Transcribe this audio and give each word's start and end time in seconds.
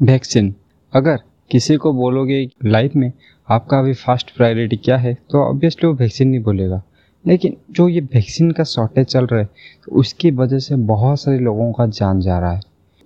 Vaccine 0.00 0.54
अगर 0.92 1.18
किसी 1.50 1.76
को 1.76 1.92
बोलोगे 1.92 2.48
लाइफ 2.64 2.94
में, 2.96 3.12
आपका 3.48 3.78
अभी 3.78 3.92
फ़र्स्ट 3.94 4.34
प्रायोरिटी 4.36 4.76
क्या 4.76 4.96
है 4.96 5.12
तो 5.30 5.38
ऑब्वियसली 5.40 5.86
वो 5.86 5.94
वैक्सीन 5.94 6.28
नहीं 6.28 6.40
बोलेगा। 6.40 6.82
लेकिन 7.24 7.56
जो 7.70 7.88
ये 7.88 8.00
वैक्सीन 8.14 8.50
का 8.50 8.64
शॉर्टेज 8.64 9.06
चल 9.06 9.26
रहा 9.26 9.40
है 9.40 9.46
तो 9.46 9.96
उसकी 10.00 10.30
वजह 10.32 10.58
से 10.58 10.76
बहुत 10.76 11.20
सारे 11.20 11.38
लोगों 11.38 11.70
का 11.72 11.86
जान 11.88 12.20
जा 12.20 12.38
रहा 12.38 12.52
है। 12.52 12.60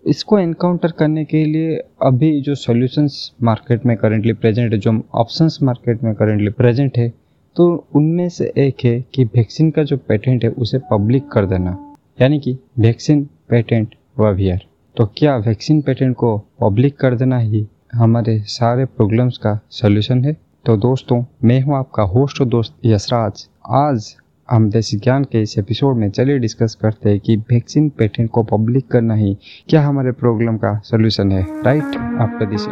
इसको 0.04 0.38
इनकाउंटर 0.38 0.92
करने 0.92 1.24
के 1.24 1.44
लिए 1.44 1.76
अभी 2.02 2.40
जो 2.40 2.54
सॉल्यूशंस 2.54 3.32
मार्केट 3.42 3.86
में 3.86 3.96
करेंटली 3.96 4.32
प्रेजेंट 4.32 4.72
है, 4.72 4.78
जो 4.78 5.02
ऑप्शंस 5.14 5.58
मार्केट 5.62 6.02
में 6.02 6.14
करेंटली 6.14 6.50
प्रेजेंट 6.52 6.98
है 6.98 7.08
तो 7.56 7.68
उनमें 7.94 8.28
से 8.28 8.52
एक 8.58 8.84
है 8.84 9.00
कि 9.14 9.24
वैक्सीन 9.26 9.70
का 9.70 9.82
जो 9.82 9.96
पेटेंट 9.98 10.44
है, 10.44 10.50
उसे 10.50 10.78
पब्लिक 10.90 11.28
कर 11.28 11.46
देना। 11.46 11.78
यानी 12.20 12.40
कि 12.40 12.58
वैक्सीन 12.78 13.24
पेटेंट 13.48 13.94
ववियर 14.18 14.66
तो 14.96 15.04
क्या 15.16 15.36
वैक्सीन 15.36 15.80
पेटेंट 15.80 16.16
को 16.16 16.38
पब्लिक 16.60 16.98
कर 16.98 17.14
देना 17.14 17.38
ही 17.38 17.66
हमारे 17.94 18.38
सारे 18.46 18.84
प्रॉब्लम्स 18.84 19.36
का 19.38 19.60
सॉल्यूशन 19.70 20.24
है? 20.24 20.32
तो 20.64 20.76
दोस्तों, 20.76 21.24
मैं 21.44 21.60
हूँ 21.60 21.76
आपका 21.76 22.02
होस्ट 22.02 22.40
और 22.40 22.46
दोस्त 22.46 22.74
यशराज। 22.84 23.46
आज 23.70 24.16
हम 24.50 24.70
देसी 24.70 24.96
ज्ञान 24.96 25.24
के 25.24 25.42
इस 25.42 25.58
एपिसोड 25.58 25.96
में 25.96 26.10
चलिए 26.10 26.38
डिस्कस 26.38 26.74
करते 26.74 27.10
हैं 27.10 27.20
कि 27.20 27.36
वैक्सीन 27.36 27.88
पेटेंट 27.88 28.30
को 28.30 28.42
पब्लिक 28.42 28.88
करना 28.88 29.14
ही 29.14 29.36
क्या 29.68 29.82
हमारे 29.82 30.12
प्रॉब्लम 30.12 30.56
का 30.56 30.80
सॉल्यूशन 30.84 31.32
है। 31.32 31.62
राइट, 31.62 31.96
आपका 32.20 32.46
this 32.46 32.66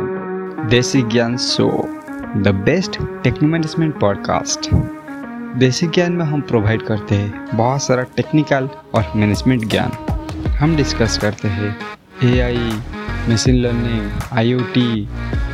Desi 0.71 1.03
Gyan 1.03 1.37
show, 1.37 1.69
the 2.37 2.62
best 2.65 2.98
technique 3.25 3.53
management 3.53 4.01
podcast. 4.01 4.71
Desi 5.59 5.87
Gyan 5.87 6.12
में 6.12 6.25
हम 6.25 6.41
प्रोवाइड 6.41 6.83
करते 6.83 7.15
हैं 7.15 7.57
बहुत 7.57 7.83
सारा 7.83 8.03
टेक्निकल 8.03 8.69
और 8.95 9.12
मैनेजमेंट 9.17 9.69
ज्ञान। 9.69 9.91
हम 10.48 10.77
डिस्कस 10.77 11.19
करते 11.19 11.48
हैं 11.48 11.77
AI, 12.23 12.59
machine 13.29 13.63
learning, 13.63 14.11
IoT, 14.35 15.07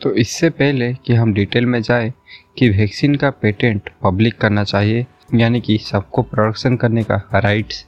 तो 0.00 0.12
इससे 0.14 0.50
पहले 0.50 0.92
कि 0.94 1.14
हम 1.14 1.32
डिटेल 1.34 1.66
में 1.66 1.80
जाए 1.82 2.12
कि 2.58 2.68
वैक्सीन 2.70 3.14
का 3.14 3.30
पेटेंट 3.30 3.90
पब्लिक 4.02 4.38
करना 4.38 4.64
चाहिए, 4.64 5.06
यानी 5.34 5.60
कि 5.60 5.78
सबको 5.78 6.22
प्रोडक्शन 6.22 6.76
करने 6.76 7.02
का 7.02 7.16
राइट्स 7.34 7.84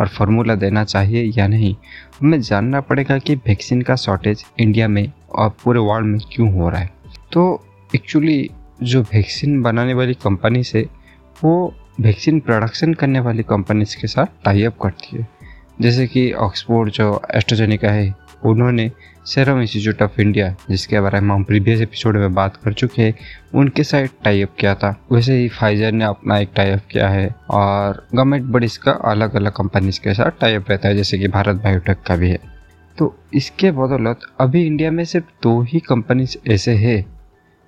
और 0.00 0.08
फार्मूला 0.08 0.54
देना 0.54 0.84
चाहिए 0.84 1.32
या 1.38 1.46
नहीं, 1.46 1.74
हमें 2.20 2.40
जानना 2.40 2.80
पड़ेगा 2.80 3.18
कि 3.18 3.34
वैक्सीन 3.34 3.82
का 3.82 3.96
शॉर्टेज 3.96 4.44
इंडिया 4.58 4.88
में 4.88 5.12
और 5.32 5.48
पूरे 5.64 5.80
वर्ल्ड 5.80 6.06
में 6.06 6.20
क्यों 6.32 6.52
हो 6.52 6.68
रहा 6.68 6.80
है। 6.80 6.90
तो 7.32 7.64
एक्चुअली 7.94 8.50
जो 8.82 9.02
वैक्सीन 9.02 9.62
बनाने 9.62 9.94
वाली 9.94 10.14
कंपनी 10.14 10.62
से, 10.64 10.86
वो 11.44 11.74
वैक्सीन 12.00 12.40
प्रोडक्शन 12.40 12.94
करने 12.94 13.20
वाली 13.20 13.42
कंपनीज़ 13.42 13.96
के 14.00 14.06
साथ 14.06 14.26
टाई 14.44 14.62
अप 14.62 14.78
करती 14.82 15.16
है। 15.16 15.28
जैसे 15.80 16.06
कि 16.06 16.32
ऑक्सफोर्ड 16.32 16.90
जो 16.90 17.22
एस्ट्रोजेनिका 17.34 17.90
है, 17.90 18.14
उन्होंने 18.44 18.90
सेरम 19.26 19.60
इंस्टीट्यूट 19.60 20.02
ऑफ़ 20.02 20.20
इंडिया 20.20 20.54
जिसके 20.70 21.00
बारे 21.00 21.20
में 21.20 21.34
हम 21.34 21.44
प्रीवियस 21.44 21.80
एपिसोड 21.80 22.16
में 22.16 22.34
बात 22.34 22.56
कर 22.56 22.72
चुके 22.72 23.02
हैं, 23.02 23.14
उनके 23.54 23.84
साथ 23.84 24.06
टाई 24.24 24.42
अप 24.42 24.56
किया 24.58 24.74
था। 24.74 24.94
वैसे 25.12 25.36
ही 25.36 25.48
फाइजर 25.48 25.92
ने 25.92 26.04
अपना 26.04 26.38
एक 26.38 26.50
टाई 26.56 26.70
अप 26.70 26.80
किया 26.90 27.08
है 27.08 27.28
और 27.50 28.06
गवर्नमेंट 28.14 28.44
बडीज 28.44 28.76
का 28.76 28.92
अलग 28.92 29.34
अलग 29.34 29.52
कंपनीज़ 29.52 30.00
के 30.00 30.14
साथ 30.14 30.40
टाई 30.40 30.54
अप 30.54 30.70
रहता 30.70 30.88
है, 30.88 30.96
जैसे 30.96 31.18
कि 31.18 31.28
भारत 31.28 31.56
बायोटेक 31.56 32.02
का 32.06 32.16
भी 32.16 32.30
है। 32.30 32.38
तो 32.98 33.14
इसके 33.34 33.70
बदौलत 33.70 34.20
अभी 34.40 34.66
इंडिया 34.66 34.90
में 34.90 35.04
सिर्फ़ 35.04 35.26
दो 35.42 35.60
ही 35.62 35.80
कंपनीज़ 35.80 36.36
ऐसे 36.48 36.74
है, 36.74 37.04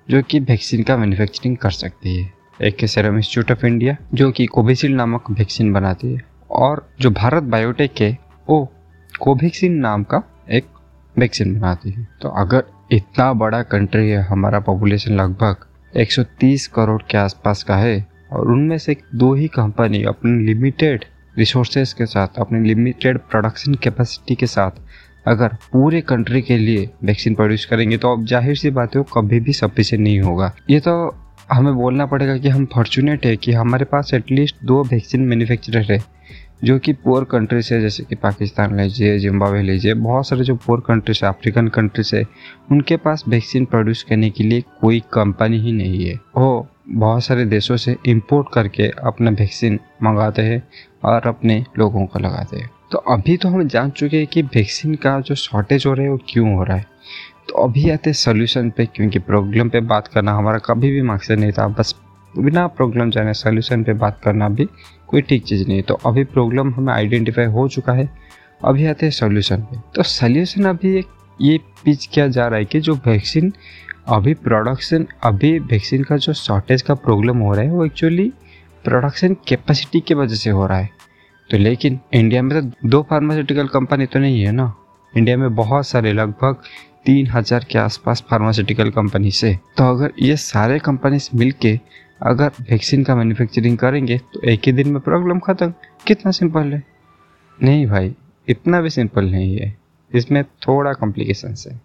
जो 0.09 0.21
कि 0.21 0.39
वैक्सीन 0.39 0.83
का 0.83 0.97
मैन्युफैक्चरिंग 0.97 1.57
कर 1.57 1.71
सकती 1.71 2.15
है। 2.15 2.31
एक 2.61 2.81
है 2.81 2.87
सेरम 2.87 3.15
इंस्टीट्यूट 3.15 3.51
ऑफ़ 3.51 3.65
इंडिया 3.65 3.97
जो 4.13 4.31
कि 4.31 4.45
कोविशील्ड 4.45 4.95
नामक 4.95 5.31
वैक्सीन 5.31 5.73
बनाती 5.73 6.13
है, 6.13 6.21
और 6.51 6.87
जो 7.01 7.11
भारत 7.11 7.43
बायोटेक 7.43 8.01
है, 8.01 8.17
वो 8.49 8.73
कोवैक्सीन 9.19 9.73
नाम 9.73 10.03
का 10.03 10.23
एक 10.51 10.65
वैक्सीन 11.19 11.53
बनाती 11.53 11.91
है। 11.91 12.07
तो 12.21 12.29
अगर 12.39 12.63
इतना 12.91 13.31
बड़ा 13.35 13.61
कंट्री 13.65 14.09
है, 14.09 14.21
हमारा 14.23 14.59
पॉपुलेशन 14.61 15.13
लगभग 15.13 15.65
130 15.93 16.67
करोड़ 16.67 17.01
के 17.11 17.17
आसपास 17.17 17.63
का 17.63 17.75
है, 17.77 18.05
और 18.31 18.51
उनमें 18.51 18.77
से 18.77 18.95
दो 19.15 19.33
ही 19.33 19.47
कंपनी 19.49 20.03
अपने 20.05 20.39
लिमिटेड 20.45 21.05
रिसोर्सेज 21.37 21.93
के 21.93 22.05
साथ, 22.05 22.39
अपने 22.39 22.59
लिमिटेड 22.59 23.17
प्रोडक्शन 23.21 23.73
कैपेसिटी 23.73 24.35
के 24.35 24.47
साथ 24.47 24.81
अगर 25.25 25.55
पूरे 25.71 25.99
कंट्री 26.01 26.41
के 26.41 26.57
लिए 26.57 26.89
वैक्सीन 27.03 27.35
प्रोड्यूस 27.35 27.65
करेंगे 27.65 27.97
तो 27.97 28.11
अब 28.11 28.25
ज़ाहिर 28.25 28.55
सी 28.55 28.69
बात 28.71 28.95
है 28.95 29.01
वो 29.01 29.07
कभी 29.13 29.39
भी 29.39 29.53
सफिशियंट 29.53 30.03
नहीं 30.03 30.19
होगा। 30.21 30.51
ये 30.69 30.79
तो 30.79 30.93
हमें 31.51 31.73
बोलना 31.75 32.05
पड़ेगा 32.05 32.37
कि 32.37 32.49
हम 32.49 32.65
फॉर्चुनेट 32.65 33.25
है 33.25 33.35
कि 33.37 33.53
हमारे 33.53 33.85
पास 33.85 34.13
एटलीस्ट 34.13 34.55
दो 34.63 34.81
वैक्सीन 34.83 35.21
मैन्युफैक्चरर 35.21 35.91
है। 35.91 35.99
जो 36.63 36.79
कि 36.79 36.93
पुअर 36.93 37.23
कंट्रीज़ 37.23 37.73
है, 37.73 37.81
जैसे 37.81 38.03
कि 38.03 38.15
पाकिस्तान 38.15 38.79
लीजिए, 38.79 39.19
जिम्बाब्वे 39.19 39.61
लीजिए, 39.61 39.93
बहुत 39.93 40.27
सारे 40.27 40.43
जो 40.43 40.55
पुअर 40.55 40.79
कंट्रीज़ 40.79 41.25
है 41.25 41.31
अफ्रीकन 41.31 41.67
कंट्रीज़ 41.67 42.15
है, 42.15 42.23
उनके 42.71 42.97
पास 42.97 43.23
वैक्सीन 43.27 43.65
प्रोड्यूस 43.65 44.03
करने 44.03 44.29
के 44.29 44.43
लिए 44.43 44.63
कोई 44.81 44.99
कंपनी 44.99 45.57
ही 45.57 45.71
नहीं 45.71 46.05
है। 46.05 46.15
वो 46.37 46.67
बहुत 46.89 47.23
सारे 47.23 47.45
देशों 47.45 47.77
से 47.77 47.95
इंपोर्ट 48.05 48.47
करके 48.53 48.89
अपना 49.03 49.31
वैक्सीन 49.31 49.79
मंगाते 50.03 50.41
हैं 50.41 50.67
और 51.03 51.21
अपने 51.27 51.65
लोगों 51.79 52.05
को 52.05 52.19
लगाते 52.19 52.57
हैं। 52.57 52.69
तो 52.91 52.97
अभी 52.97 53.37
तो 53.37 53.49
हम 53.49 53.67
जान 53.67 53.89
चुके 53.89 54.17
हैं 54.17 54.27
कि 54.27 54.41
वैक्सीन 54.41 54.95
का 54.95 55.19
जो 55.19 55.35
शॉर्टेज 55.35 55.83
हो 55.87 55.93
रहा 55.93 56.03
है, 56.03 56.11
वो 56.11 56.19
क्यों 56.29 56.55
हो 56.55 56.63
रहा 56.63 56.77
है। 56.77 56.85
तो 57.49 57.55
अभी 57.55 57.89
आते 57.89 58.13
सोल्यूशन 58.13 58.69
पे, 58.69 58.85
क्योंकि 58.85 59.19
प्रॉब्लम 59.19 59.69
पे 59.69 59.79
बात 59.79 60.07
करना 60.07 60.33
हमारा 60.33 60.57
कभी 60.57 60.91
भी 60.91 61.01
मकसद 61.01 61.39
नहीं 61.39 61.51
था, 61.51 61.67
बस 61.67 61.95
बिना 62.37 62.65
प्रॉब्लम 62.69 63.11
जाने 63.11 63.33
सोल्यूशन 63.33 63.83
पे 63.83 63.93
बात 63.95 64.19
करना 64.23 64.49
भी 64.49 64.67
कोई 65.07 65.21
ठीक 65.21 65.43
चीज़ 65.43 65.67
नहीं 65.67 65.77
है। 65.77 65.83
तो 65.83 65.99
अभी 66.05 66.23
प्रॉब्लम 66.25 66.73
हमें 66.73 66.93
आइडेंटिफाई 66.93 67.45
हो 67.47 67.67
चुका 67.67 67.93
है, 67.93 68.09
अभी 68.61 68.85
आते 68.85 69.05
हैं 69.05 69.11
सोल्यूशन 69.13 69.61
पे। 69.61 69.79
तो 69.95 70.03
सोल्यूशन 70.05 70.65
अभी 70.65 70.95
एक 70.97 71.07
ये 71.39 71.57
पिच 71.85 72.05
किया 72.05 72.27
जा 72.27 72.47
रहा 72.47 72.59
है 72.59 72.65
कि 72.65 72.79
जो 72.79 72.95
वैक्सीन 72.97 73.51
अभी 74.09 74.33
प्रोडक्शन 74.35 75.05
अभी 75.23 75.57
वैक्सीन 75.61 76.03
का 76.03 76.17
जो 76.17 76.33
शॉर्टेज 76.35 76.81
का 76.81 76.93
प्रॉब्लम 76.95 77.37
हो 77.37 77.53
रहा 77.53 77.63
है, 77.63 77.71
वो 77.71 77.85
एक्चुअली 77.85 78.31
प्रोडक्शन 78.85 79.35
कैपेसिटी 79.47 79.99
की 79.99 80.13
वजह 80.13 80.35
से 80.35 80.49
हो 80.49 80.65
रहा 80.67 80.77
है। 80.77 80.89
तो 81.49 81.57
लेकिन 81.57 81.99
इंडिया 82.13 82.41
में 82.41 82.61
तो 82.61 82.89
दो 82.89 83.01
फार्मास्यूटिकल 83.09 83.67
कंपनी 83.67 84.05
तो 84.05 84.19
नहीं 84.19 84.41
है 84.41 84.51
ना। 84.51 84.73
इंडिया 85.13 85.37
में 85.37 85.55
बहुत 85.55 85.87
सारे, 85.87 86.13
लगभग 86.13 86.61
तीन 87.05 87.27
हज़ार 87.27 87.65
के 87.71 87.77
आसपास 87.79 88.23
फार्मास्यूटिकल 88.29 88.89
कंपनी 88.91 89.31
से। 89.31 89.53
तो 89.77 89.83
अगर 89.85 90.11
ये 90.21 90.35
सारे 90.37 90.79
कंपनीज़ 90.79 91.29
मिलके 91.35 91.79
अगर 92.23 92.47
वैक्सीन 92.61 93.03
का 93.03 93.15
मैन्युफैक्चरिंग 93.15 93.77
करेंगे 93.77 94.17
तो 94.17 94.41
एक 94.41 94.61
ही 94.65 94.71
दिन 94.71 94.91
में 94.91 94.99
प्रॉब्लम 95.01 95.39
ख़त्म। 95.39 95.73
कितना 96.07 96.31
सिंपल 96.31 96.73
है? 96.73 96.83
नहीं 97.63 97.85
भाई, 97.87 98.13
इतना 98.47 98.81
भी 98.81 98.89
सिंपल 98.89 99.25
नहीं 99.25 99.57
है। 99.57 99.75
इसमें 100.15 100.43
थोड़ा 100.43 100.93
कॉम्प्लिकेशन 100.93 101.55
है। 101.67 101.77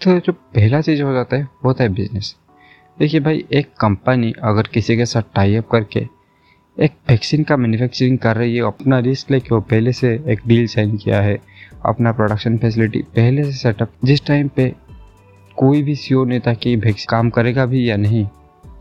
तो 0.00 0.18
जो 0.20 0.32
पहला 0.32 0.80
चीज़ 0.80 1.02
हो 1.02 1.12
जाता 1.12 1.36
है, 1.36 1.42
वो 1.42 1.68
होता 1.68 1.84
है 1.84 1.90
बिज़नेस 1.90 2.36
देखिए 2.98 3.20
भाई, 3.20 3.44
एक 3.52 3.66
कंपनी 3.80 4.32
अगर 4.42 4.62
किसी 4.62 4.96
के 4.96 5.06
साथ 5.06 5.22
टाई 5.34 5.54
अप 5.56 5.68
करके 5.68 6.06
एक 6.80 6.92
वैक्सीन 7.08 7.42
का 7.44 7.56
मैन्युफैक्चरिंग 7.56 8.18
कर 8.18 8.36
रही 8.36 8.56
है, 8.56 8.62
अपना 8.62 8.98
रिस्क 8.98 9.30
लेके 9.30 9.54
वो 9.54 9.60
पहले 9.60 9.92
से 9.92 10.14
एक 10.28 10.40
डील 10.46 10.66
साइन 10.66 10.96
किया 10.96 11.20
है, 11.20 11.38
अपना 11.86 12.12
प्रोडक्शन 12.12 12.58
फैसिलिटी 12.58 12.98
पहले 12.98 13.44
से 13.44 13.52
सेटअप 13.52 13.92
जिस 14.04 14.26
टाइम 14.26 14.48
पे 14.48 14.74
कोई 15.56 15.82
भी 15.82 15.94
श्योर 15.94 16.26
नहीं 16.26 16.40
था 16.40 16.54
कि 16.54 16.76
वैक्सीन 16.76 17.06
काम 17.10 17.30
करेगा 17.30 17.66
भी 17.66 17.90
या 17.90 17.96
नहीं 17.96 18.26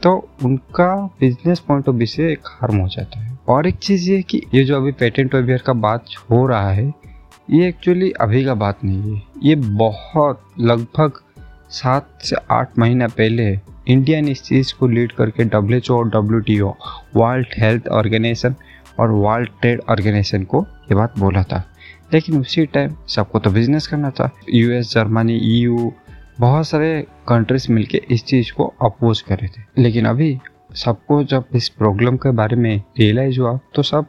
तो 0.06 0.30
उनका 0.46 1.16
बिज़नेस 1.20 1.60
पॉइंट 1.60 1.88
ऑफ़ 1.90 1.96
व्यू 1.96 2.08
से 2.08 2.32
एक 2.32 2.48
हार्म 2.48 2.78
हो 2.78 2.88
जाता 2.88 3.20
है। 3.20 3.38
और 3.50 3.68
एक 3.68 3.76
चीज़ 3.76 4.10
ये 4.12 4.22
कि 4.22 4.42
ये 4.54 4.64
जो 4.64 4.76
अभी 4.78 4.92
पेटेंट 4.92 5.36
वेबियर 5.36 5.64
का 5.66 5.74
बात 5.74 6.06
हो 6.32 6.46
रहा 6.48 6.72
है, 6.72 6.94
ये 7.50 7.68
एक्चुअली 7.68 8.12
अभी 8.12 8.44
का 8.46 8.54
बात 8.54 8.84
नहीं 8.84 9.16
है। 9.16 9.22
ये 9.44 9.56
बहुत 9.56 10.44
लगभग 10.60 11.20
सात 11.70 12.20
से 12.24 12.36
आठ 12.52 12.80
महीना 12.80 13.08
पहले 13.08 13.60
इंडिया 13.88 14.22
ने 14.22 14.32
इस 14.32 14.44
चीज़ 14.44 14.74
को 14.80 14.88
लीड 14.88 15.12
करके 15.12 15.44
डब्ल्यू 15.44 15.78
एच 15.78 15.92
ओ 15.92 15.98
और 15.98 16.10
W 16.10 16.40
T 16.40 16.60
O 16.60 16.74
World 17.16 17.48
Health 17.58 17.88
Organization 17.88 18.56
और 19.00 19.12
वर्ल्ड 19.12 19.50
ट्रेड 19.62 19.82
ऑर्गेनाइजेशन 19.90 20.44
को 20.44 20.66
ये 20.82 20.96
बात 20.96 21.20
बोला 21.20 21.44
था। 21.44 21.64
लेकिन 22.14 22.40
उसी 22.40 22.66
टाइम 22.66 22.96
सबको 23.08 23.40
तो 23.40 23.52
बिज़नेस 23.52 23.88
करना 23.88 24.10
था। 24.10 24.30
यूएस 24.50 24.94
जर्मनी 24.94 25.40
ईयू 25.44 25.94
बहुत 26.40 26.68
सारे 26.68 27.02
कंट्रीज़ 27.28 27.72
मिलके 27.72 28.02
इस 28.12 28.24
चीज़ 28.26 28.52
को 28.54 28.66
अपोज 28.82 29.22
कर 29.22 29.38
रहे 29.38 29.48
थे। 29.48 29.82
लेकिन 29.82 30.06
अभी 30.06 30.38
सबको 30.76 31.24
जब 31.24 31.46
इस 31.56 31.70
प्रॉब्लम 31.70 32.18
के 32.18 32.32
बारे 32.32 32.56
में 32.56 32.82
रियलाइज़ 33.00 33.40
हुआ 33.40 33.60
तो 33.76 33.84
सब 33.84 34.06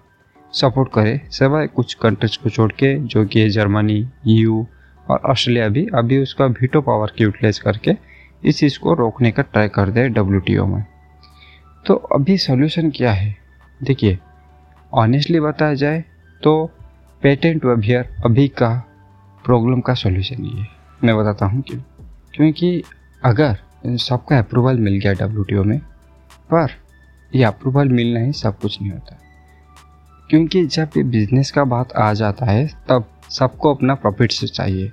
सपोर्ट 0.53 0.89
करे। 0.93 1.21
सिवाय 1.31 1.67
कुछ 1.67 1.95
कंट्रीज़ 1.95 2.39
को 2.43 2.51
छोड़ 2.51 2.71
के, 2.73 2.95
जो 2.99 3.25
कि 3.25 3.49
जर्मनी 3.49 4.09
यू 4.27 4.67
और 5.11 5.21
ऑस्ट्रेलिया 5.31 5.69
भी, 5.69 5.87
अभी 5.95 6.19
उसका 6.19 6.47
वीटो 6.47 6.81
पावर 6.81 7.13
की 7.17 7.25
यूटिलाइज 7.25 7.59
करके 7.59 7.97
इस 8.45 8.59
चीज़ 8.59 8.79
को 8.79 8.95
रोकने 8.95 9.31
का 9.31 9.43
ट्राई 9.43 9.69
कर 9.69 9.91
दे 9.91 10.09
डब्ल्यू 10.09 10.67
में। 10.67 10.85
तो 11.87 11.95
अभी 11.95 12.39
सोल्यूशन 12.39 12.91
क्या 12.91 13.13
है? 13.13 13.37
देखिए 13.83 14.19
ऑनेस्टली 14.95 15.41
बताया 15.41 15.75
जाए 15.75 16.05
तो 16.43 16.71
पेटेंट 17.23 17.65
वेबियर 17.65 18.15
अभी 18.25 18.49
का 18.49 18.71
प्रॉब्लम 19.45 19.81
का 19.81 19.95
सोल्यूशन 19.95 20.45
ये 20.45 20.61
है। 20.61 20.69
मैं 21.05 21.17
बताता 21.17 21.47
हूँ 21.47 21.63
क्यों। 21.63 21.81
क्योंकि 22.37 22.83
अगर 23.25 23.57
सबका 23.87 24.39
अप्रूवल 24.39 24.77
मिल 24.77 24.99
गया 24.99 25.13
डब्ल्यूटीओ 25.13 25.65
में, 25.65 25.79
पर 26.51 26.71
ये 27.35 27.45
अप्रूवल 27.45 27.89
मिलना 27.89 28.21
ही 28.21 28.33
सब 28.33 28.59
कुछ 28.59 28.83
नहीं 28.83 28.93
होता। 28.93 29.19
क्योंकि 30.31 30.67
जब 30.67 30.91
ये 30.97 31.03
बिज़नेस 31.03 31.51
का 31.51 31.65
बात 31.65 31.93
आ 31.93 32.13
जाता 32.13 32.47
है, 32.47 32.67
तब 32.89 33.05
सबको 33.31 33.75
अपना 33.75 33.95
प्रॉफिट 33.95 34.33
से 34.33 34.47
चाहिए। 34.47 34.93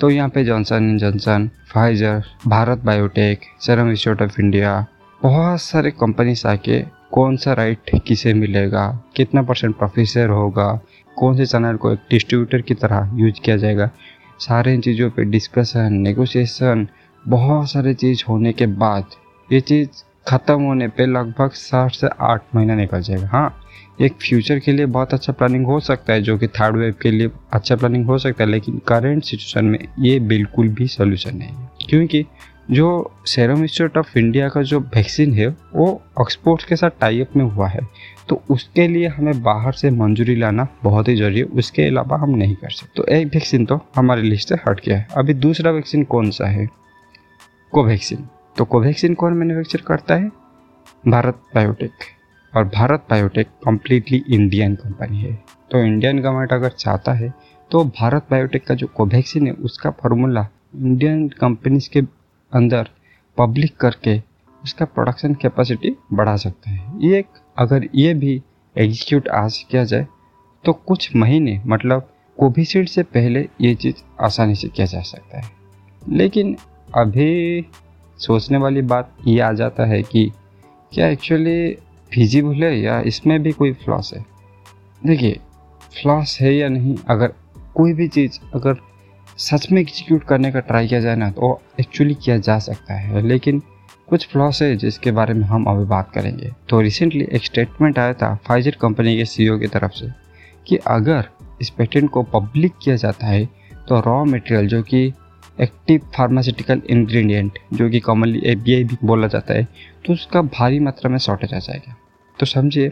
तो 0.00 0.10
यहाँ 0.10 0.28
पे 0.28 0.44
Johnson 0.44 0.90
and 0.90 0.98
Johnson 1.00 1.50
Pfizer 1.72 2.24
Bharat 2.46 2.78
Biotech 2.78 3.40
Serum 3.60 3.90
Institute 3.90 4.22
of 4.22 4.40
India 4.40 4.86
बहुत 5.22 5.62
सारे 5.62 5.90
कंपनीज़ 5.90 6.46
आके 6.48 6.80
कौन 7.12 7.36
सा 7.36 7.52
राइट 7.52 7.90
किसे 8.06 8.34
मिलेगा, 8.34 9.02
कितना 9.16 9.42
परसेंट 9.42 9.76
प्रोफेसर 9.76 10.28
होगा, 10.28 10.80
कौन 11.16 11.36
से 11.36 11.46
चैनल 11.46 11.76
को 11.76 11.92
एक 11.92 11.98
डिस्ट्रीब्यूटर 12.10 12.60
की 12.60 12.74
तरह 12.74 13.10
यूज़ 13.14 13.40
किया 13.40 13.56
जाएगा 13.56 13.90
सारे 14.42 14.76
चीज़ों 14.78 15.10
पे 15.10 15.24
डिस्कशन 15.24 15.92
नेगोशिएशन 16.02 16.86
बहुत 17.24 17.70
सारे 17.70 17.94
चीज़ 17.94 18.24
होने 18.28 18.52
के 18.52 18.66
बाद 18.66 19.04
ये 19.50 19.60
चीज़ 19.60 20.02
ख़त्म 20.28 20.60
होने 20.62 20.88
पे 20.88 21.06
लगभग 21.06 21.50
साठ 21.50 21.94
से 21.94 22.08
आठ 22.20 22.42
महीना 22.54 22.74
निकल 22.74 23.00
जाएगा। 23.00 23.28
हाँ 23.28 23.58
एक 24.00 24.12
फ्यूचर 24.22 24.58
के 24.58 24.72
लिए 24.72 24.86
बहुत 24.86 25.14
अच्छा 25.14 25.32
प्लानिंग 25.32 25.66
हो 25.66 25.78
सकता 25.80 26.12
है, 26.12 26.22
जो 26.22 26.36
कि 26.38 26.46
थर्ड 26.48 26.76
वेव 26.76 26.94
के 27.02 27.10
लिए 27.10 27.30
अच्छा 27.52 27.76
प्लानिंग 27.76 28.06
हो 28.06 28.18
सकता 28.18 28.44
है, 28.44 28.50
लेकिन 28.50 28.80
करेंट 28.88 29.22
सिचुएशन 29.24 29.64
में 29.64 29.78
ये 29.98 30.18
बिल्कुल 30.20 30.68
भी 30.68 30.86
सोल्यूशन 30.86 31.36
नहीं 31.36 31.48
है। 31.48 31.70
क्योंकि 31.90 32.24
जो 32.70 33.12
सेरम 33.26 33.62
इंस्टीट्यूट 33.62 33.96
ऑफ़ 33.98 34.18
इंडिया 34.18 34.48
का 34.48 34.62
जो 34.62 34.80
वैक्सीन 34.80 35.32
है, 35.34 35.46
वो 35.74 36.02
ऑक्सपोर्ट 36.20 36.62
के 36.68 36.76
साथ 36.76 36.90
टाइप 37.00 37.36
में 37.36 37.44
हुआ 37.44 37.68
है। 37.68 37.80
तो 38.28 38.42
उसके 38.50 38.86
लिए 38.88 39.06
हमें 39.06 39.42
बाहर 39.42 39.72
से 39.72 39.90
मंजूरी 39.90 40.36
लाना 40.36 40.66
बहुत 40.84 41.08
ही 41.08 41.16
ज़रूरी 41.16 41.38
है, 41.38 41.44
उसके 41.44 41.82
अलावा 41.82 42.18
हम 42.18 42.30
नहीं 42.30 42.54
कर 42.54 42.70
सकते। 42.70 42.92
तो 42.96 43.04
एक 43.06 43.26
वैक्सीन 43.26 43.64
तो 43.66 43.80
हमारी 43.96 44.22
लिस्ट 44.22 44.48
से 44.48 44.54
हट 44.68 44.80
गया 44.84 44.98
है। 44.98 45.06
अभी 45.16 45.34
दूसरा 45.34 45.70
वैक्सीन 45.70 46.04
कौन 46.04 46.30
सा 46.30 46.48
है? 46.48 46.68
कोवैक्सीन 47.72 48.28
तो 48.56 48.64
कोवैक्सीन 48.64 49.14
कौन 49.14 49.32
मैन्युफैक्चर 49.32 49.80
करता 49.80 50.14
है? 50.14 50.30
भारत 51.08 51.40
बायोटेक 51.54 51.90
और 52.52 52.64
Bharat 52.64 53.06
Biotech 53.10 53.46
completely 53.64 54.22
Indian 54.30 54.74
company 54.74 55.20
है। 55.20 55.32
तो 55.70 55.78
इंडियन 55.78 56.20
गवर्नमेंट 56.20 56.52
अगर 56.52 56.68
चाहता 56.70 57.12
है 57.12 57.32
तो 57.70 57.84
भारत 57.84 58.26
बायोटेक 58.30 58.66
का 58.66 58.74
जो 58.74 58.86
कोवैक्सीन 58.86 59.46
है, 59.46 59.52
उसका 59.52 59.90
फार्मूला 59.92 60.46
इंडियन 60.76 61.28
कंपनीज़ 61.28 61.88
के 61.90 62.02
अंदर 62.54 62.88
पब्लिक 63.38 63.76
करके 63.76 64.16
उसका 64.64 64.84
प्रोडक्शन 64.84 65.34
कैपेसिटी 65.34 65.96
बढ़ा 66.12 66.36
सकते 66.36 66.70
हैं। 66.70 66.98
ये 67.00 67.18
एक, 67.18 67.26
अगर 67.58 67.88
ये 67.94 68.14
भी 68.14 68.42
एग्जीक्यूट 68.76 69.28
आज 69.28 69.58
किया 69.70 69.84
जाए 69.84 70.06
तो 70.64 70.72
कुछ 70.72 71.14
महीने 71.16 71.60
मतलब 71.66 72.08
कोविशील्ड 72.38 72.88
से 72.88 73.02
पहले 73.02 73.48
ये 73.60 73.74
चीज़ 73.74 74.02
आसानी 74.20 74.54
से 74.54 74.68
किया 74.68 74.86
जा 74.86 75.00
सकता 75.00 75.38
है। 75.38 75.50
लेकिन 76.08 76.56
अभी 76.94 77.66
सोचने 78.18 78.58
वाली 78.58 78.82
बात 78.82 79.16
ये 79.26 79.40
आ 79.40 79.52
जाता 79.52 79.84
है 79.84 80.02
कि 80.02 80.30
क्या 80.92 81.08
एक्चुअली 81.08 81.74
फिजिबल 82.12 82.64
है 82.64 82.78
या 82.80 83.00
इसमें 83.00 83.42
भी 83.42 83.52
कोई 83.52 83.72
फ्लॉस 83.74 84.12
है? 84.14 84.24
देखिए 85.06 85.40
फ्लॉस 85.92 86.38
है 86.40 86.54
या 86.54 86.68
नहीं, 86.68 86.96
अगर 87.08 87.32
कोई 87.74 87.92
भी 87.92 88.08
चीज़ 88.08 88.38
अगर 88.54 88.76
सच 89.38 89.66
में 89.72 89.80
एग्जीक्यूट 89.80 90.24
करने 90.24 90.50
का 90.52 90.60
ट्राई 90.60 90.88
किया 90.88 91.00
जाए 91.00 91.16
ना 91.16 91.30
तो 91.30 91.60
एक्चुअली 91.80 92.14
किया 92.14 92.36
जा 92.38 92.58
सकता 92.58 92.94
है। 92.94 93.22
लेकिन 93.22 93.62
कुछ 94.08 94.26
फ्लॉस 94.28 94.62
है 94.62 94.74
जिसके 94.76 95.10
बारे 95.10 95.34
में 95.34 95.44
हम 95.46 95.64
अभी 95.64 95.84
बात 95.84 96.10
करेंगे। 96.14 96.50
तो 96.68 96.80
रिसेंटली 96.80 97.26
एक 97.32 97.44
स्टेटमेंट 97.44 97.98
आया 97.98 98.12
था 98.12 98.34
फाइजर 98.46 98.76
कंपनी 98.80 99.16
के 99.16 99.24
सीईओ 99.24 99.58
की 99.58 99.66
तरफ़ 99.66 99.92
से 99.92 100.08
कि 100.66 100.76
अगर 100.76 101.28
इस 101.60 101.70
पेटेंट 101.70 102.10
को 102.10 102.22
पब्लिक 102.22 102.72
किया 102.82 102.96
जाता 102.96 103.26
है 103.26 103.44
तो 103.88 104.00
रॉ 104.00 104.24
मटेरियल 104.24 104.68
जो 104.68 104.82
कि 104.82 105.12
एक्टिव 105.60 106.10
फार्मास्यूटिकल 106.16 106.82
इंग्रेडिएंट 106.90 107.58
जो 107.72 107.88
कि 107.90 108.00
कॉमनली 108.00 108.42
ए 108.44 108.54
भी 108.54 108.96
बोला 109.04 109.26
जाता 109.26 109.54
है 109.54 109.66
तो 110.06 110.12
उसका 110.12 110.42
भारी 110.42 110.78
मात्रा 110.78 111.10
में 111.10 111.18
शॉर्टेज 111.18 111.54
आ 111.54 111.58
जाएगा। 111.58 111.96
तो 112.38 112.46
समझिए, 112.46 112.88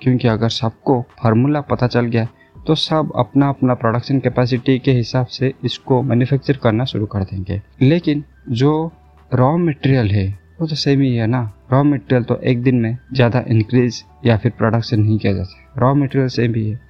क्योंकि 0.00 0.28
अगर 0.28 0.48
सबको 0.48 1.00
फार्मूला 1.22 1.60
पता 1.60 1.86
चल 1.86 2.06
गया 2.06 2.26
तो 2.66 2.74
सब 2.74 3.12
अपना 3.16 3.48
अपना 3.48 3.74
प्रोडक्शन 3.74 4.18
कैपेसिटी 4.20 4.78
के 4.78 4.92
हिसाब 4.92 5.26
से 5.28 5.52
इसको 5.64 6.02
मैन्युफैक्चर 6.02 6.56
करना 6.56 6.84
शुरू 6.84 7.06
कर 7.06 7.24
देंगे। 7.24 7.60
लेकिन 7.82 8.24
जो 8.50 8.72
रॉ 9.30 9.56
मटेरियल 9.58 10.10
है 10.10 10.26
वो 10.60 10.66
तो 10.66 10.74
सेम 10.76 11.00
ही 11.00 11.14
है 11.16 11.26
ना? 11.26 11.40
रॉ 11.72 11.82
मटेरियल 11.84 12.24
तो 12.24 12.36
एक 12.42 12.62
दिन 12.62 12.76
में 12.76 12.96
ज़्यादा 13.12 13.44
इंक्रीज 13.48 14.02
या 14.26 14.36
फिर 14.36 14.52
प्रोडक्शन 14.58 15.00
नहीं 15.00 15.18
किया 15.18 15.32
जाता 15.32 15.80
रॉ 15.80 15.94
मटेरियल 15.94 16.28
सेम 16.28 16.54
ही 16.54 16.68
है। 16.70 16.80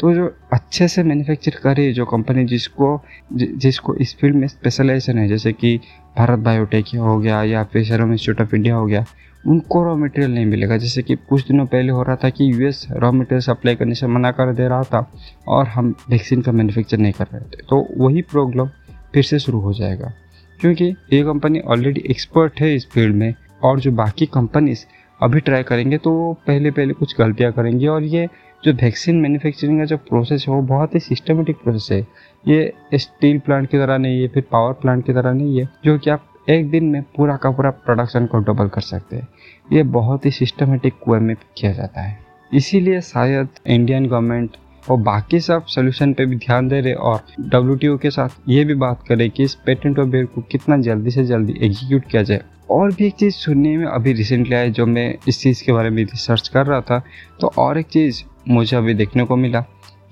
तो 0.00 0.12
जो 0.14 0.26
अच्छे 0.52 0.88
से 0.88 1.02
मैन्युफैक्चर 1.02 1.58
करे 1.62 1.92
जो 1.92 2.04
कंपनी 2.06 2.44
जिसको 2.44 3.00
ज, 3.32 3.46
जिसको 3.56 3.94
इस 3.94 4.16
फ़ील्ड 4.16 4.36
में 4.36 4.46
स्पेशलाइजेशन 4.48 5.18
है 5.18 5.28
जैसे 5.28 5.52
कि 5.52 5.76
भारत 6.18 6.38
बायोटेक 6.38 6.94
हो 6.96 7.18
गया 7.18 7.42
या 7.42 7.62
फिर 7.64 7.84
शरम 7.84 8.12
इंस्टीट्यूट 8.12 8.40
ऑफ़ 8.40 8.54
इंडिया 8.56 8.74
हो 8.74 8.86
गया 8.86 9.04
उनको 9.46 9.84
रॉ 9.84 9.96
मटेरियल 9.96 10.34
नहीं 10.34 10.46
मिलेगा। 10.46 10.76
जैसे 10.76 11.02
कि 11.02 11.14
कुछ 11.14 11.48
दिनों 11.48 11.66
पहले 11.66 11.92
हो 11.92 12.02
रहा 12.02 12.16
था 12.16 12.30
कि 12.30 12.52
यूएस 12.52 12.86
रॉ 12.90 13.12
मटेरियल 13.12 13.40
सप्लाई 13.40 13.74
करने 13.74 13.94
से 13.94 14.06
मना 14.06 14.30
कर 14.30 14.54
दे 14.54 14.68
रहा 14.68 14.82
था 14.82 15.12
और 15.48 15.66
हम 15.66 15.94
वैक्सीन 16.10 16.42
का 16.42 16.52
मैन्युफैक्चर 16.52 16.98
नहीं 16.98 17.12
कर 17.12 17.24
रहे 17.24 17.40
थे। 17.40 17.62
तो 17.68 17.88
वही 17.98 18.22
प्रॉब्लम 18.22 18.66
फिर 19.14 19.22
से 19.22 19.38
शुरू 19.38 19.60
हो 19.60 19.72
जाएगा। 19.72 20.12
क्योंकि 20.60 20.84
ये 20.84 21.22
कंपनी 21.22 21.60
ऑलरेडी 21.60 22.02
एक्सपर्ट 22.10 22.60
है 22.60 22.74
इस 22.74 22.90
फ़ील्ड 22.90 23.14
में 23.14 23.34
और 23.62 23.80
जो 23.80 23.92
बाकी 23.92 24.26
कंपनीज़ 24.26 24.84
अभी 25.22 25.40
ट्राई 25.40 25.62
करेंगे 25.62 25.98
तो 25.98 26.10
वो 26.10 26.32
पहले 26.46 26.70
पहले 26.70 26.94
कुछ 26.94 27.14
गलतियाँ 27.18 27.52
करेंगे 27.52 27.86
और 27.86 28.02
ये 28.02 28.28
जो 28.64 28.72
वैक्सीन 28.72 29.20
मैन्युफैक्चरिंग 29.20 29.78
का 29.78 29.84
जो 29.84 29.96
प्रोसेस 29.96 30.44
है 30.48 30.54
वो 30.54 30.62
बहुत 30.62 30.94
ही 30.94 31.00
सिस्टमेटिक 31.00 31.56
प्रोसेस 31.56 31.92
है। 31.92 32.06
ये 32.48 32.72
स्टील 32.94 33.38
प्लांट 33.38 33.70
की 33.70 33.78
तरह 33.78 33.98
नहीं 33.98 34.22
है, 34.22 34.28
फिर 34.28 34.44
पावर 34.52 34.72
प्लांट 34.72 35.06
की 35.06 35.12
तरह 35.12 35.32
नहीं 35.32 35.60
है, 35.60 35.68
जो 35.84 35.98
कि 35.98 36.10
आप 36.10 36.26
एक 36.50 36.70
दिन 36.70 36.84
में 36.84 37.02
पूरा 37.02 37.36
का 37.36 37.50
पूरा 37.50 37.70
प्रोडक्शन 37.70 38.26
को 38.26 38.38
डबल 38.38 38.68
कर 38.68 38.80
सकते 38.80 39.16
हैं। 39.16 39.28
ये 39.74 39.82
बहुत 39.82 40.26
ही 40.26 40.30
सिस्टमेटिक 40.30 41.08
वे 41.08 41.18
में 41.20 41.34
किया 41.56 41.72
जाता 41.72 42.00
है। 42.00 42.18
इसीलिए 42.52 43.00
शायद 43.00 43.48
इंडियन 43.66 44.06
गवर्नमेंट 44.06 44.56
और 44.84 44.96
बाकी 44.98 45.40
सब 45.40 45.66
सोल्यूशन 45.66 46.12
पे 46.12 46.26
भी 46.26 46.36
ध्यान 46.36 46.68
दे 46.68 46.80
रहे 46.80 46.92
और 46.92 47.20
डब्ल्यूटीओ 47.40 47.96
के 47.98 48.10
साथ 48.10 48.28
ये 48.48 48.64
भी 48.64 48.74
बात 48.76 49.02
करें 49.08 49.28
कि 49.30 49.42
इस 49.42 49.54
पेटेंट 49.66 50.00
बेयर 50.00 50.24
को 50.24 50.40
कितना 50.42 50.76
जल्दी 50.78 51.10
से 51.10 51.24
जल्दी 51.24 51.58
एग्जीक्यूट 51.60 52.04
किया 52.04 52.22
जाए। 52.22 52.40
और 52.70 52.92
भी 52.94 53.06
एक 53.06 53.14
चीज़ 53.14 53.34
सुनने 53.34 53.76
में 53.76 53.86
अभी 53.86 54.12
रिसेंटली 54.12 54.54
आया, 54.54 54.68
जो 54.68 54.86
मैं 54.86 55.14
इस 55.28 55.40
चीज़ 55.40 55.64
के 55.64 55.72
बारे 55.72 55.90
में 55.90 56.02
रिसर्च 56.04 56.48
कर 56.48 56.66
रहा 56.66 56.80
था 56.80 57.02
तो 57.40 57.52
और 57.58 57.78
एक 57.78 57.86
चीज़ 57.88 58.22
मुझे 58.48 58.76
अभी 58.76 58.94
देखने 58.94 59.24
को 59.24 59.36
मिला 59.36 59.60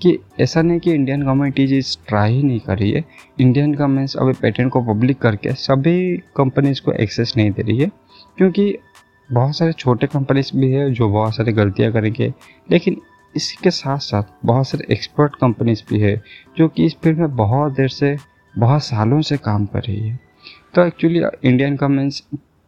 कि 0.01 0.17
ऐसा 0.39 0.61
नहीं 0.61 0.79
कि 0.79 0.91
इंडियन 0.91 1.21
गवर्नमेंट 1.23 1.59
ये 1.59 1.67
चीज़ 1.67 1.97
ट्राई 2.07 2.33
ही 2.33 2.41
नहीं 2.43 2.59
कर 2.59 2.77
रही 2.77 2.91
है। 2.91 3.03
इंडियन 3.39 3.73
गवर्नमेंट 3.73 4.15
अभी 4.17 4.33
पेटेंट 4.33 4.71
को 4.71 4.81
पब्लिक 4.83 5.19
करके 5.19 5.53
सभी 5.53 6.17
कंपनीज़ 6.37 6.81
को 6.81 6.91
एक्सेस 6.93 7.33
नहीं 7.37 7.51
दे 7.51 7.61
रही 7.61 7.77
है, 7.77 7.91
क्योंकि 8.37 8.75
बहुत 9.29 9.55
सारे 9.57 9.73
छोटे 9.73 10.07
कंपनीज़ 10.07 10.51
भी 10.57 10.71
है 10.71 10.89
जो 10.91 11.09
बहुत 11.09 11.35
सारी 11.35 11.51
गलतियाँ 11.53 11.91
करेंगे, 11.91 12.33
लेकिन 12.69 13.01
इसके 13.35 13.71
साथ 13.71 13.97
साथ 13.99 14.23
बहुत 14.45 14.67
सारे 14.67 14.93
एक्सपर्ट 14.93 15.35
कंपनीज़ 15.35 15.83
भी 15.89 15.99
है 15.99 16.15
जो 16.57 16.67
कि 16.67 16.85
इस 16.85 16.95
फ़ील्ड 17.03 17.19
में 17.19 17.35
बहुत 17.35 17.73
देर 17.73 17.87
से, 17.89 18.15
बहुत 18.53 18.83
सालों 18.83 19.21
से 19.21 19.37
काम 19.37 19.65
कर 19.65 19.79
रही 19.79 20.07
है। 20.07 20.19
तो 20.75 20.85
एक्चुअली 20.85 21.21
इंडियन 21.43 21.75
गवर्नमेंट 21.75 22.13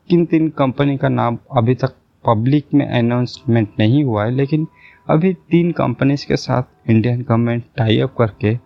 किन 0.10 0.26
तीन 0.26 0.50
कंपनी 0.50 0.98
का 0.98 1.10
नाम 1.10 1.38
अभी 1.58 1.76
तक 1.76 1.96
पब्लिक 2.24 2.74
में 2.74 2.88
अनाउंसमेंट 2.88 3.70
नहीं 3.80 4.04
हुआ 4.04 4.26
है, 4.26 4.32
लेकिन 4.32 4.68
अभी 5.08 5.34
तीन 5.34 5.72
कंपनीज़ 5.72 6.26
के 6.28 6.36
साथ 6.38 6.90
इंडियन 6.90 7.22
गवर्नमेंट 7.22 7.64
टाई 7.78 8.00
अप 8.00 8.16
करके 8.18 8.58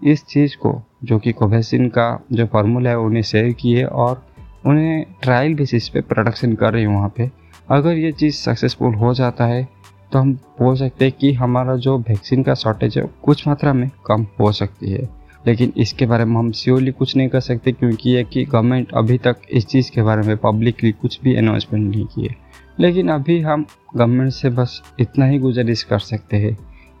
इस 0.00 0.24
चीज़ 0.24 0.56
को, 0.56 0.80
जो 1.04 1.18
कि 1.18 1.32
कोवैक्सीन 1.32 1.88
का 1.88 2.08
जो 2.32 2.46
फार्मूला 2.46 2.90
है, 2.90 2.98
उन्हें 2.98 3.22
शेयर 3.22 3.52
किए 3.52 3.84
और 3.84 4.26
उन्हें 4.64 5.04
ट्रायल 5.22 5.54
बेसिस 5.54 5.88
पे 5.88 6.00
प्रोडक्शन 6.02 6.54
कर 6.54 6.72
रही 6.72 6.84
हूँ 6.84 6.94
वहाँ 6.94 7.12
पे। 7.16 7.30
अगर 7.70 7.96
ये 7.96 8.12
चीज़ 8.12 8.36
सक्सेसफुल 8.36 8.94
हो 8.94 9.12
जाता 9.14 9.46
है 9.46 9.66
तो 10.12 10.18
हम 10.18 10.32
बोल 10.58 10.76
सकते 10.76 11.04
हैं 11.04 11.14
कि 11.20 11.32
हमारा 11.32 11.74
जो 11.76 11.98
वैक्सीन 11.98 12.42
का 12.42 12.54
शॉर्टेज 12.54 12.96
है, 12.98 13.04
कुछ 13.24 13.46
मात्रा 13.48 13.72
में 13.72 13.88
कम 14.06 14.26
हो 14.40 14.52
सकती 14.52 14.90
है। 14.90 15.08
लेकिन 15.46 15.72
इसके 15.76 16.06
बारे 16.06 16.24
में 16.24 16.36
हम 16.36 16.50
श्योरली 16.52 16.92
कुछ 16.92 17.14
नहीं 17.16 17.28
कर 17.28 17.40
सकते, 17.40 17.72
क्योंकि 17.72 18.10
ये 18.10 18.22
कि 18.24 18.44
गवर्नमेंट 18.44 18.92
अभी 18.94 19.18
तक 19.18 19.36
इस 19.50 19.66
चीज़ 19.66 19.90
के 19.90 20.02
बारे 20.02 20.22
में 20.22 20.36
पब्लिकली 20.36 20.92
कुछ 20.92 21.20
भी 21.22 21.34
अनाउंसमेंट 21.36 21.84
नहीं 21.86 22.04
किए 22.06 22.34
लेकिन 22.80 23.08
अभी 23.08 23.40
हम 23.40 23.66
गवर्नमेंट 23.96 24.32
से 24.32 24.50
बस 24.50 24.82
इतना 25.00 25.26
ही 25.26 25.38
गुजारिश 25.38 25.82
कर 25.82 25.98
सकते 25.98 26.36
हैं 26.36 26.56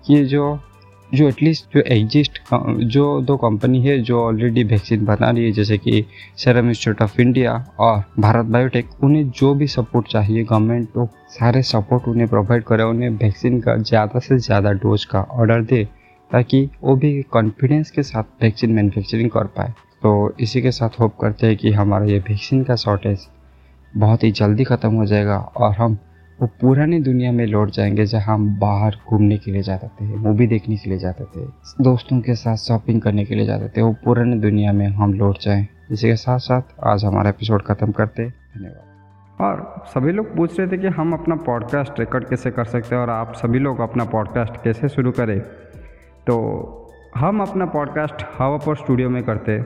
कि 0.06 0.24
जो 0.24 0.54
जो 1.10 1.28
एटलीस्ट 1.28 1.74
जो 1.74 1.80
एग्जिस्ट 1.86 2.38
जो 2.86 3.20
दो 3.20 3.36
कंपनी 3.36 3.80
है, 3.82 3.98
जो 4.00 4.20
ऑलरेडी 4.20 4.64
वैक्सीन 4.64 5.04
बना 5.04 5.30
रही 5.30 5.44
है, 5.44 5.52
जैसे 5.52 5.78
कि 5.78 6.04
सेरम 6.36 6.68
इंस्टीट्यूट 6.68 7.02
ऑफ़ 7.02 7.20
इंडिया 7.20 7.52
और 7.80 8.02
भारत 8.18 8.46
बायोटेक 8.46 8.88
उन्हें 9.04 9.30
जो 9.30 9.54
भी 9.54 9.66
सपोर्ट 9.68 10.08
चाहिए 10.08 10.44
गवर्नमेंट 10.44 10.88
तो 10.94 11.08
सारे 11.30 11.62
सपोर्ट 11.62 12.08
उन्हें 12.08 12.28
प्रोवाइड 12.28 12.64
करे, 12.64 12.82
उन्हें 12.84 13.10
वैक्सीन 13.12 13.60
का 13.60 13.76
ज़्यादा 13.78 14.18
से 14.18 14.38
ज़्यादा 14.38 14.72
डोज 14.74 15.04
का 15.04 15.20
ऑर्डर 15.22 15.62
दे, 15.62 15.84
ताकि 16.30 16.68
वो 16.82 16.96
भी 16.96 17.20
कॉन्फिडेंस 17.32 17.90
के 17.90 18.02
साथ 18.02 18.42
वैक्सीन 18.42 18.72
मैन्युफैक्चरिंग 18.72 19.30
कर 19.30 19.44
पाए। 19.56 19.72
तो 20.02 20.34
इसी 20.40 20.62
के 20.62 20.70
साथ 20.72 21.00
होप 21.00 21.16
करते 21.20 21.46
हैं 21.46 21.56
कि 21.56 21.70
हमारा 21.72 22.04
ये 22.06 22.18
वैक्सीन 22.18 22.62
का 22.64 22.76
शॉर्टेज 22.76 23.26
बहुत 23.92 24.24
ही 24.24 24.30
जल्दी 24.32 24.64
ख़त्म 24.64 24.94
हो 24.94 25.06
जाएगा 25.06 25.36
और 25.36 25.72
हम 25.74 25.98
वो 26.42 26.48
पुरानी 26.60 27.00
दुनिया 27.00 27.32
में 27.32 27.46
लौट 27.46 27.70
जाएँगे 27.70 28.04
जहाँ 28.06 28.34
हम 28.34 28.58
बाहर 28.58 28.96
घूमने 29.08 29.38
के 29.38 29.50
लिए 29.50 29.62
जाते 29.62 29.86
थे 29.86 30.16
मूवी 30.16 30.46
देखने 30.46 30.76
के 30.76 30.90
लिए 30.90 30.98
जाते 30.98 31.24
थे, 31.24 31.46
दोस्तों 31.80 32.20
के 32.20 32.34
साथ 32.34 32.56
शॉपिंग 32.56 33.00
करने 33.00 33.24
के 33.24 33.34
लिए 33.34 33.46
जाते 33.46 33.68
थे, 33.68 33.82
वो 33.82 33.92
पुरानी 34.04 34.36
दुनिया 34.36 34.72
में 34.72 34.86
हम 34.88 35.12
लौट 35.12 35.38
जाएँ। 35.42 35.66
इसी 35.90 36.08
के 36.08 36.16
साथ 36.16 36.38
साथ 36.38 36.62
आज 36.84 37.04
हमारा 37.04 37.28
एपिसोड 37.28 37.62
ख़त्म 37.62 37.92
करते 37.92 38.28
धन्यवाद। 38.28 38.84
और 39.40 39.84
सभी 39.88 40.12
लोग 40.12 40.36
पूछ 40.36 40.60
रहे 40.60 40.68
थे 40.68 40.78
कि 40.78 40.86
हम 40.86 41.12
अपना 41.12 41.34
पॉडकास्ट 41.34 42.00
रिकॉर्ड 42.00 42.28
कैसे 42.28 42.50
कर 42.50 42.64
सकते 42.64 42.94
हैं 42.94 43.02
और 43.02 43.10
आप 43.10 43.32
सभी 43.34 43.58
लोग 43.58 43.80
अपना 43.80 44.04
पॉडकास्ट 44.04 44.62
कैसे 44.64 44.88
शुरू 44.88 45.10
करें? 45.10 45.40
तो 46.26 46.36
हम 47.16 47.40
अपना 47.40 47.66
पॉडकास्ट 47.66 48.24
हवा 48.38 48.56
पर 48.56 48.76
स्टूडियो 48.76 49.10
में 49.10 49.22
करते 49.22 49.60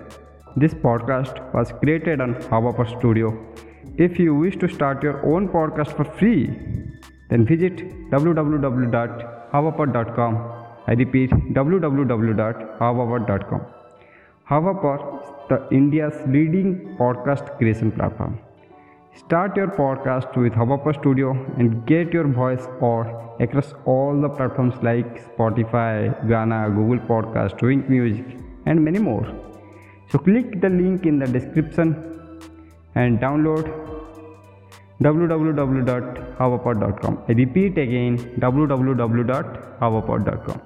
this 0.59 0.75
podcast 0.75 1.57
was 1.57 1.73
created 1.73 2.21
on 2.21 2.37
Hawa 2.52 2.71
Par 2.71 2.87
studio 2.87 3.52
If 3.99 4.19
you 4.19 4.35
wish 4.35 4.57
to 4.57 4.69
start 4.69 5.03
your 5.03 5.23
own 5.27 5.49
podcast 5.49 5.95
for 5.95 6.05
free, 6.05 6.47
then 7.29 7.45
visit 7.45 7.77
www.havapod.com. 8.11 10.37
I 10.87 10.93
repeat 10.93 11.31
www.havapod.com. 11.31 13.61
Havapod 14.49 15.23
is 15.23 15.29
the 15.51 15.69
India's 15.71 16.15
leading 16.27 16.97
podcast 16.99 17.59
creation 17.59 17.93
platform. 17.93 18.39
Start 19.15 19.55
your 19.59 19.69
podcast 19.69 20.35
with 20.39 20.55
Havapod 20.55 20.99
Studio 21.01 21.33
and 21.59 21.85
get 21.87 22.15
your 22.15 22.27
voice 22.27 22.67
or 22.81 23.07
across 23.41 23.75
all 23.85 24.19
the 24.19 24.31
platforms 24.31 24.75
like 24.83 25.23
Spotify, 25.37 26.11
Ghana, 26.27 26.71
Google 26.71 26.99
Podcast, 27.07 27.61
Wink 27.61 27.91
Music, 27.91 28.25
and 28.65 28.83
many 28.83 28.99
more. 28.99 29.27
So 30.11 30.19
click 30.19 30.63
the 30.63 30.71
link 30.71 31.05
in 31.05 31.19
the 31.19 31.27
description 31.27 31.95
and 32.95 33.19
download 33.19 33.82
www.havapod.com. 35.03 37.19
I 37.29 37.33
repeat 37.33 37.77
again 37.79 38.19
www.havapod.com. 38.41 40.61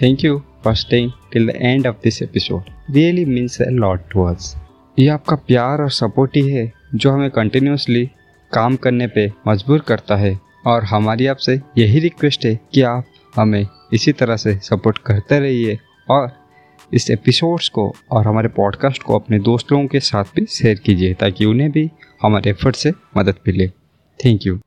Thank 0.00 0.22
you 0.22 0.42
for 0.62 0.74
staying 0.74 1.12
till 1.32 1.46
the 1.46 1.56
end 1.56 1.86
of 1.86 2.00
this 2.02 2.22
episode. 2.22 2.62
Really 2.90 3.24
means 3.26 3.60
a 3.60 3.70
lot 3.84 4.00
to 4.12 4.22
us. 4.32 4.56
ये 4.98 5.08
आपका 5.08 5.36
प्यार 5.48 5.80
और 5.82 5.90
support 5.90 6.36
ही 6.36 6.48
है 6.50 6.72
जो 6.94 7.10
हमें 7.12 7.30
continuously 7.30 8.04
काम 8.52 8.76
करने 8.84 9.06
पे 9.14 9.30
मजबूर 9.48 9.80
करता 9.88 10.16
है 10.16 10.38
और 10.66 10.84
हमारी 10.92 11.26
आपसे 11.26 11.60
यही 11.78 11.98
रिक्वेस्ट 12.00 12.44
है 12.46 12.54
कि 12.74 12.82
आप 12.82 13.04
हमें 13.36 13.66
इसी 13.94 14.12
तरह 14.20 14.36
से 14.44 14.54
सपोर्ट 14.68 14.98
करते 15.06 15.38
रहिए 15.40 15.78
और 16.10 16.30
इस 16.94 17.10
एपिसोड्स 17.10 17.68
को 17.68 17.94
और 18.10 18.26
हमारे 18.26 18.48
पॉडकास्ट 18.48 19.02
को 19.02 19.18
अपने 19.18 19.38
दोस्त 19.38 19.72
लोगों 19.72 19.86
के 19.86 20.00
साथ 20.00 20.24
भी 20.36 20.46
शेयर 20.46 20.78
कीजिए 20.78 21.14
ताकि 21.14 21.44
उन्हें 21.44 21.70
भी 21.70 21.90
हमारे 22.22 22.50
एफर्ट 22.50 22.76
से 22.76 22.92
मदद 23.16 23.34
मिले। 23.48 23.68
Thank 24.20 24.46
you 24.46 24.58